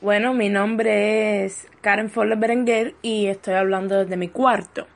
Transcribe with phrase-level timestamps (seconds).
[0.00, 4.86] Bueno, mi nombre es Karen Foller Berenguer y estoy hablando desde mi cuarto.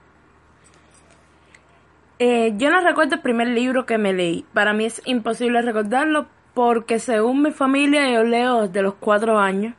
[2.20, 4.46] Eh, yo no recuerdo el primer libro que me leí.
[4.54, 9.74] Para mí es imposible recordarlo porque según mi familia yo leo desde los cuatro años,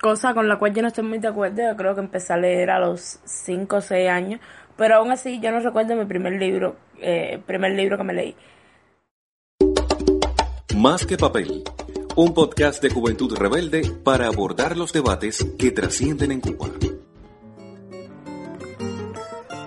[0.00, 1.62] cosa con la cual yo no estoy muy de acuerdo.
[1.62, 4.40] Yo creo que empecé a leer a los cinco o seis años,
[4.76, 8.34] pero aún así yo no recuerdo mi primer libro, eh, primer libro que me leí.
[10.74, 11.62] Más que papel
[12.16, 16.70] un podcast de Juventud Rebelde para abordar los debates que trascienden en Cuba.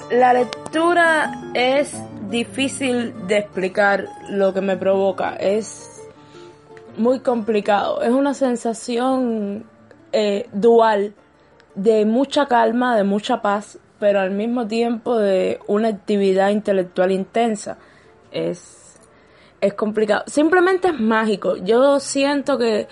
[0.09, 1.95] La lectura es
[2.31, 6.01] difícil de explicar lo que me provoca, es
[6.97, 9.65] muy complicado, es una sensación
[10.11, 11.13] eh, dual
[11.75, 17.77] de mucha calma, de mucha paz, pero al mismo tiempo de una actividad intelectual intensa.
[18.31, 18.78] Es
[19.61, 20.23] es complicado.
[20.27, 21.57] Simplemente es mágico.
[21.57, 22.87] Yo siento que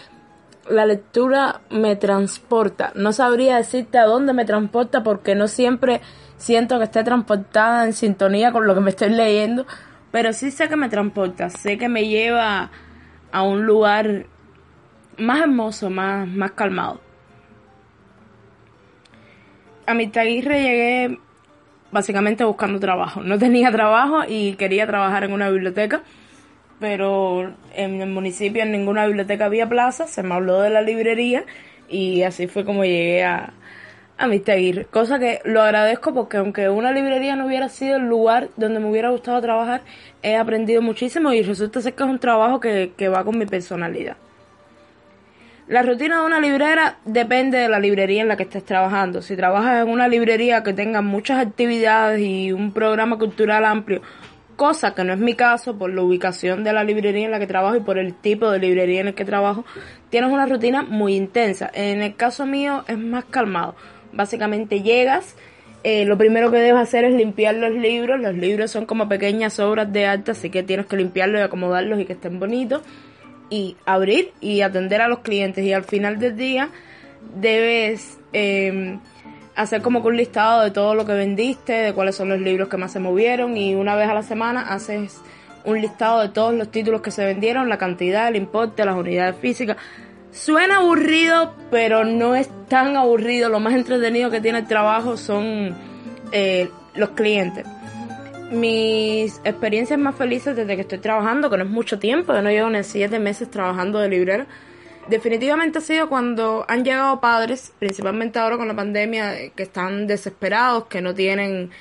[0.70, 2.92] la lectura me transporta.
[2.96, 6.02] No sabría decirte a dónde me transporta porque no siempre
[6.38, 9.66] siento que esté transportada en sintonía con lo que me estoy leyendo,
[10.12, 12.70] pero sí sé que me transporta, sé que me lleva
[13.32, 14.26] a un lugar
[15.18, 17.02] más hermoso, más, más calmado.
[19.86, 21.20] A mi Taguirre llegué
[21.92, 23.22] básicamente buscando trabajo.
[23.22, 26.04] No tenía trabajo y quería trabajar en una biblioteca
[26.80, 31.44] pero en el municipio en ninguna biblioteca había plaza, se me habló de la librería
[31.90, 33.54] y así fue como llegué a,
[34.18, 34.86] a Aguirre.
[34.86, 38.90] Cosa que lo agradezco porque aunque una librería no hubiera sido el lugar donde me
[38.90, 39.82] hubiera gustado trabajar,
[40.22, 43.46] he aprendido muchísimo y resulta ser que es un trabajo que, que va con mi
[43.46, 44.18] personalidad.
[45.68, 49.22] La rutina de una librera depende de la librería en la que estés trabajando.
[49.22, 54.02] Si trabajas en una librería que tenga muchas actividades y un programa cultural amplio,
[54.58, 57.48] cosa que no es mi caso por la ubicación de la librería en la que
[57.48, 59.64] trabajo y por el tipo de librería en el que trabajo,
[60.10, 61.72] tienes una rutina muy intensa.
[61.74, 63.76] En el caso mío es más calmado.
[64.12, 65.36] Básicamente llegas,
[65.84, 68.20] eh, lo primero que debes hacer es limpiar los libros.
[68.20, 72.00] Los libros son como pequeñas obras de arte, así que tienes que limpiarlos y acomodarlos
[72.00, 72.82] y que estén bonitos.
[73.50, 75.64] Y abrir y atender a los clientes.
[75.64, 76.70] Y al final del día
[77.40, 78.18] debes...
[78.34, 78.98] Eh,
[79.58, 82.70] hacer como que un listado de todo lo que vendiste, de cuáles son los libros
[82.70, 85.20] que más se movieron y una vez a la semana haces
[85.66, 89.36] un listado de todos los títulos que se vendieron, la cantidad, el importe, las unidades
[89.36, 89.76] físicas.
[90.32, 93.50] Suena aburrido, pero no es tan aburrido.
[93.50, 95.76] Lo más entretenido que tiene el trabajo son
[96.32, 97.66] eh, los clientes.
[98.52, 102.52] Mis experiencias más felices desde que estoy trabajando, que no es mucho tiempo, yo no
[102.52, 104.46] llevo ni siete meses trabajando de librero,
[105.10, 110.86] definitivamente ha sido cuando han llegado padres, principalmente ahora con la pandemia, que están desesperados,
[110.86, 111.72] que no tienen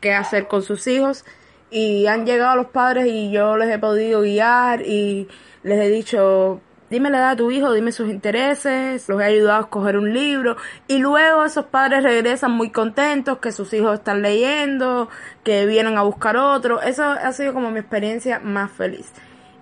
[0.00, 1.24] qué hacer con sus hijos,
[1.70, 5.28] y han llegado los padres y yo les he podido guiar y
[5.62, 9.58] les he dicho, dime la edad de tu hijo, dime sus intereses, los he ayudado
[9.58, 10.56] a escoger un libro
[10.86, 15.08] y luego esos padres regresan muy contentos que sus hijos están leyendo,
[15.42, 16.80] que vienen a buscar otro.
[16.80, 19.12] Eso ha sido como mi experiencia más feliz.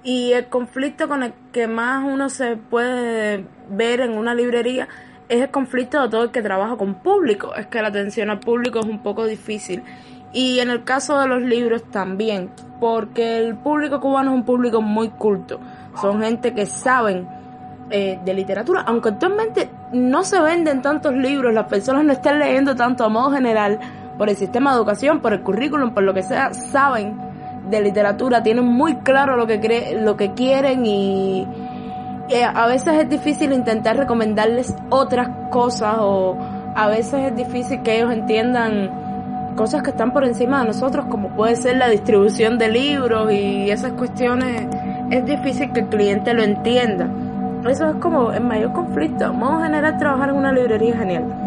[0.04, 4.88] Y el conflicto con el que más uno se puede ver en una librería
[5.28, 7.54] es el conflicto de todo el que trabaja con público.
[7.54, 9.82] Es que la atención al público es un poco difícil.
[10.32, 14.82] Y en el caso de los libros también, porque el público cubano es un público
[14.82, 15.60] muy culto.
[16.00, 17.28] Son gente que saben
[17.90, 22.74] eh, de literatura, aunque actualmente no se venden tantos libros, las personas no están leyendo
[22.74, 23.78] tanto a modo general
[24.16, 27.31] por el sistema de educación, por el currículum, por lo que sea, saben
[27.72, 31.46] de literatura tienen muy claro lo que cree, lo que quieren y
[32.54, 36.36] a veces es difícil intentar recomendarles otras cosas o
[36.74, 38.90] a veces es difícil que ellos entiendan
[39.56, 43.70] cosas que están por encima de nosotros como puede ser la distribución de libros y
[43.70, 44.66] esas cuestiones.
[45.10, 47.08] Es difícil que el cliente lo entienda.
[47.68, 49.26] Eso es como el mayor conflicto.
[49.26, 51.41] Vamos a generar trabajar en una librería genial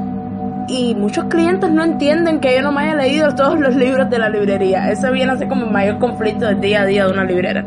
[0.67, 4.19] y muchos clientes no entienden que yo no me haya leído todos los libros de
[4.19, 4.91] la librería.
[4.91, 7.63] Eso viene a ser como el mayor conflicto del día a día de una librera.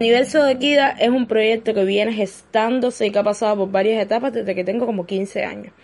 [0.00, 4.02] Universo de Equida es un proyecto que viene gestándose y que ha pasado por varias
[4.02, 5.74] etapas desde que tengo como 15 años.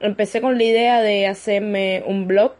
[0.00, 2.52] Empecé con la idea de hacerme un blog,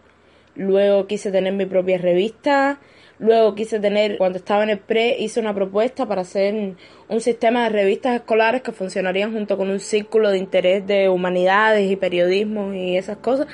[0.55, 2.79] luego quise tener mi propia revista,
[3.25, 6.75] Luego quise tener, cuando estaba en el pre, hice una propuesta para hacer
[7.09, 11.91] un sistema de revistas escolares que funcionarían junto con un círculo de interés de humanidades
[11.91, 13.47] y periodismo y esas cosas,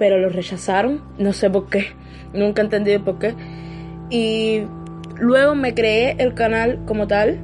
[0.00, 1.86] pero lo rechazaron, no sé por qué,
[2.32, 3.34] nunca he entendido por qué.
[4.10, 4.62] Y
[5.14, 7.38] luego me creé el canal como tal.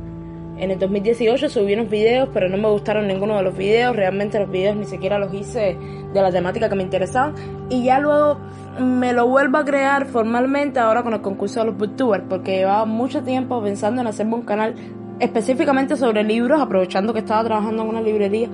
[0.58, 3.94] En el 2018 subí unos videos, pero no me gustaron ninguno de los videos.
[3.94, 5.76] Realmente los videos ni siquiera los hice
[6.14, 7.34] de la temática que me interesaban.
[7.68, 8.38] Y ya luego
[8.80, 12.86] me lo vuelvo a crear formalmente ahora con el concurso de los booktubers, porque llevaba
[12.86, 14.74] mucho tiempo pensando en hacerme un canal
[15.20, 18.48] específicamente sobre libros, aprovechando que estaba trabajando en una librería,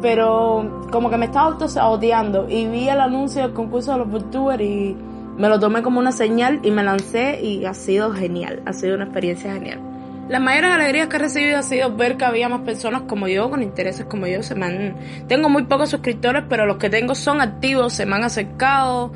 [0.00, 4.62] pero como que me estaba autosaboteando y vi el anuncio del concurso de los booktubers
[4.62, 4.96] y
[5.36, 8.94] me lo tomé como una señal y me lancé y ha sido genial, ha sido
[8.94, 9.87] una experiencia genial.
[10.28, 13.48] Las mayores alegrías que he recibido ha sido ver que había más personas como yo,
[13.50, 14.42] con intereses como yo.
[14.42, 14.94] Se me
[15.26, 19.12] Tengo muy pocos suscriptores, pero los que tengo son activos, se me han acercado,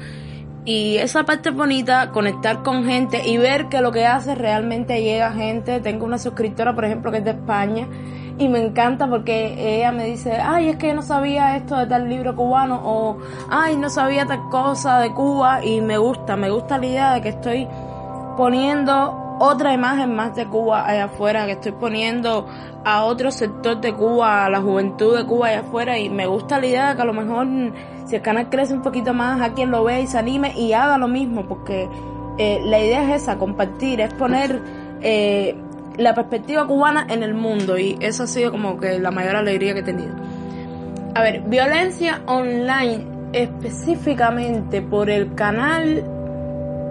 [0.64, 5.28] y esa parte bonita, conectar con gente y ver que lo que hace realmente llega
[5.28, 5.80] a gente.
[5.80, 7.88] Tengo una suscriptora, por ejemplo, que es de España
[8.38, 11.86] y me encanta porque ella me dice, ay, es que yo no sabía esto de
[11.86, 13.18] tal libro cubano o,
[13.50, 17.20] ay, no sabía tal cosa de Cuba y me gusta, me gusta la idea de
[17.20, 17.68] que estoy
[18.36, 22.46] poniendo otra imagen más de Cuba allá afuera, que estoy poniendo
[22.84, 26.60] a otro sector de Cuba, a la juventud de Cuba allá afuera y me gusta
[26.60, 27.46] la idea de que a lo mejor
[28.06, 30.72] si el canal crece un poquito más, a quien lo vea y se anime y
[30.72, 31.88] haga lo mismo, porque
[32.38, 34.60] eh, la idea es esa, compartir, es poner
[35.00, 35.56] eh,
[35.96, 39.74] la perspectiva cubana en el mundo y eso ha sido como que la mayor alegría
[39.74, 40.14] que he tenido.
[41.14, 46.04] A ver, violencia online específicamente por el canal,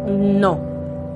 [0.07, 0.70] no.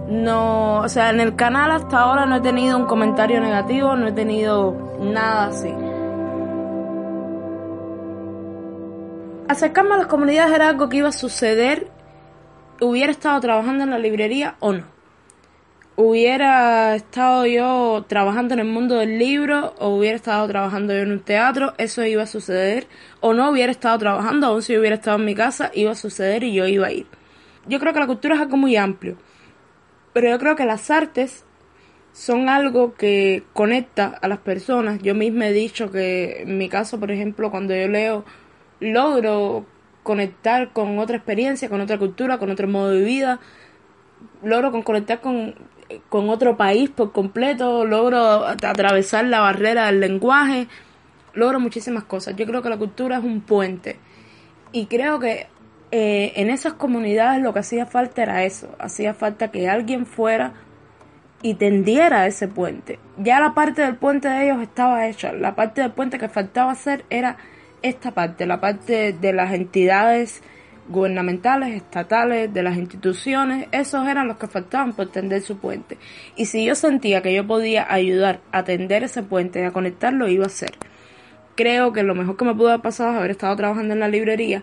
[0.07, 4.07] No, o sea, en el canal hasta ahora no he tenido un comentario negativo, no
[4.07, 5.74] he tenido nada así.
[9.48, 11.88] acercarme a las comunidades era algo que iba a suceder,
[12.81, 14.96] hubiera estado trabajando en la librería o no.
[15.98, 21.12] Hubiera estado yo trabajando en el mundo del libro o hubiera estado trabajando yo en
[21.13, 22.88] un teatro, eso iba a suceder.
[23.22, 26.44] O no hubiera estado trabajando, aún si hubiera estado en mi casa, iba a suceder
[26.44, 27.08] y yo iba a ir.
[27.66, 29.16] Yo creo que la cultura es algo muy amplio,
[30.16, 31.44] pero yo creo que las artes
[32.14, 35.02] son algo que conecta a las personas.
[35.04, 38.24] Yo misma he dicho que en mi caso, por ejemplo, cuando yo leo
[38.80, 39.66] logro
[40.04, 43.42] conectar con otra experiencia, con otra cultura, con otro modo de vida,
[44.42, 45.54] logro con conectar con,
[46.08, 50.70] con otro país por completo, logro atravesar la barrera del lenguaje,
[51.34, 52.38] logro muchísimas cosas.
[52.38, 54.00] Yo creo que la cultura es un puente
[54.72, 55.48] y creo que
[55.98, 60.52] eh, en esas comunidades lo que hacía falta era eso, hacía falta que alguien fuera
[61.42, 63.00] y tendiera ese puente.
[63.18, 66.74] Ya la parte del puente de ellos estaba hecha, la parte del puente que faltaba
[66.74, 67.38] hacer era
[67.82, 70.44] esta parte, la parte de las entidades
[70.90, 75.98] gubernamentales, estatales, de las instituciones, esos eran los que faltaban por tender su puente.
[76.36, 80.28] Y si yo sentía que yo podía ayudar a tender ese puente y a conectarlo,
[80.28, 80.72] iba a hacer.
[81.56, 84.10] Creo que lo mejor que me pudo haber pasado es haber estado trabajando en la
[84.10, 84.62] librería,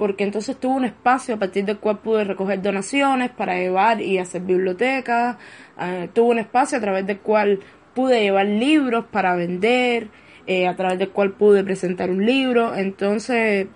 [0.00, 4.16] porque entonces tuve un espacio a partir del cual pude recoger donaciones para llevar y
[4.16, 5.36] hacer bibliotecas,
[5.78, 7.60] eh, tuve un espacio a través del cual
[7.94, 10.08] pude llevar libros para vender,
[10.46, 12.74] eh, a través del cual pude presentar un libro.
[12.74, 13.66] Entonces,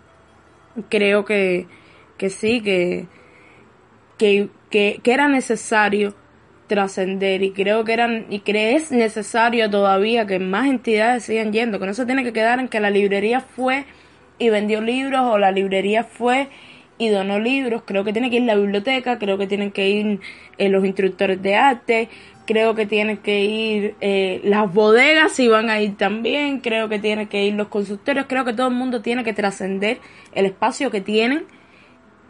[0.88, 1.66] creo que,
[2.16, 3.06] que sí, que,
[4.16, 6.14] que, que, era necesario
[6.68, 11.78] trascender y creo que eran y que es necesario todavía que más entidades sigan yendo,
[11.78, 13.84] que no se tiene que quedar en que la librería fue
[14.38, 16.48] y vendió libros o la librería fue
[16.96, 20.20] y donó libros, creo que tiene que ir la biblioteca, creo que tienen que ir
[20.58, 22.08] eh, los instructores de arte,
[22.46, 26.98] creo que tienen que ir eh, las bodegas si van a ir también, creo que
[26.98, 29.98] tienen que ir los consultorios, creo que todo el mundo tiene que trascender
[30.34, 31.46] el espacio que tienen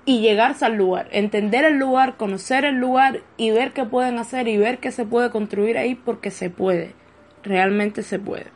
[0.07, 4.49] y llegarse al lugar, entender el lugar, conocer el lugar y ver qué pueden hacer
[4.49, 6.95] y ver qué se puede construir ahí porque se puede,
[7.43, 8.47] realmente se puede.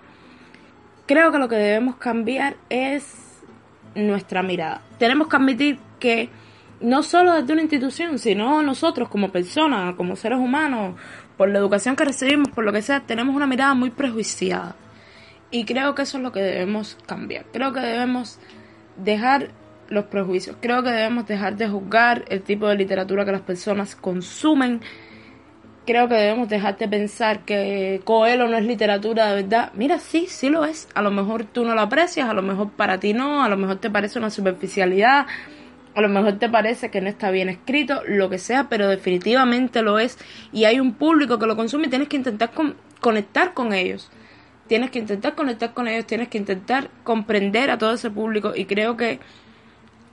[1.06, 3.27] Creo que lo que debemos cambiar es
[4.06, 4.82] nuestra mirada.
[4.98, 6.30] Tenemos que admitir que
[6.80, 10.94] no solo desde una institución, sino nosotros como personas, como seres humanos,
[11.36, 14.74] por la educación que recibimos, por lo que sea, tenemos una mirada muy prejuiciada.
[15.50, 17.46] Y creo que eso es lo que debemos cambiar.
[17.52, 18.38] Creo que debemos
[18.96, 19.50] dejar
[19.88, 20.56] los prejuicios.
[20.60, 24.80] Creo que debemos dejar de juzgar el tipo de literatura que las personas consumen.
[25.88, 29.72] Creo que debemos dejar de pensar que Coelho no es literatura de verdad.
[29.72, 30.86] Mira, sí, sí lo es.
[30.92, 33.56] A lo mejor tú no lo aprecias, a lo mejor para ti no, a lo
[33.56, 35.26] mejor te parece una superficialidad,
[35.94, 39.80] a lo mejor te parece que no está bien escrito, lo que sea, pero definitivamente
[39.80, 40.18] lo es.
[40.52, 42.50] Y hay un público que lo consume y tienes que intentar
[43.00, 44.10] conectar con ellos.
[44.66, 48.52] Tienes que intentar conectar con ellos, tienes que intentar comprender a todo ese público.
[48.54, 49.20] Y creo que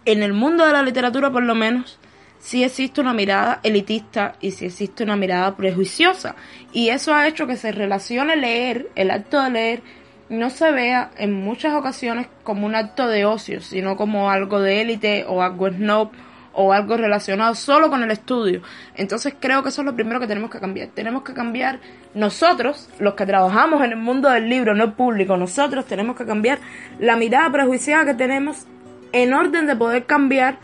[0.06, 2.00] en el mundo de la literatura, por lo menos,
[2.40, 6.36] si existe una mirada elitista y si existe una mirada prejuiciosa.
[6.72, 9.84] Y eso ha hecho que se relacione leer, el acto de leer,
[10.30, 14.82] no se vea en muchas ocasiones como un acto de ocio, sino como algo de
[14.82, 16.12] élite o algo snob
[16.56, 18.62] o algo relacionado solo con el estudio.
[18.96, 20.88] Entonces creo que eso es lo primero que tenemos que cambiar.
[20.90, 21.80] Tenemos que cambiar
[22.14, 26.26] nosotros, los que trabajamos en el mundo del libro, no el público, nosotros tenemos que
[26.26, 26.60] cambiar
[27.00, 28.66] la mirada prejuiciada que tenemos
[29.12, 30.58] en orden de poder cambiar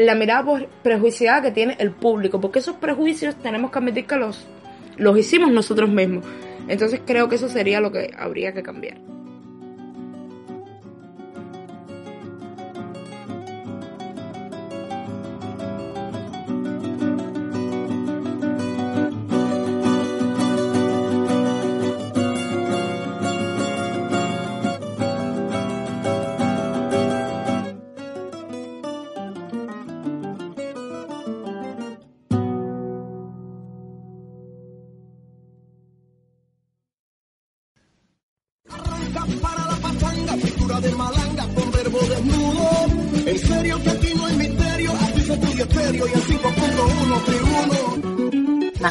[0.00, 4.46] la mirada prejuiciada que tiene el público, porque esos prejuicios tenemos que admitir que los,
[4.96, 6.24] los hicimos nosotros mismos.
[6.68, 8.98] Entonces creo que eso sería lo que habría que cambiar.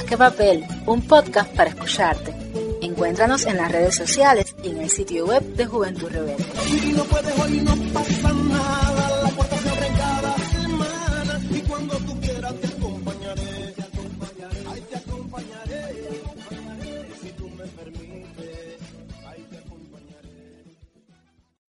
[0.09, 2.33] Que papel, un podcast para escucharte.
[2.81, 6.45] Encuéntranos en las redes sociales y en el sitio web de Juventud Rebelde.